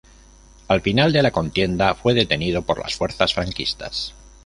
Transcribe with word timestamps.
Al 0.75 0.81
final 0.81 1.13
de 1.13 1.21
la 1.21 1.29
contienda 1.29 1.93
fue 1.93 2.15
detenido 2.15 2.63
por 2.63 2.79
las 2.79 2.95
fuerzas 2.95 3.35
franquistas. 3.35 4.15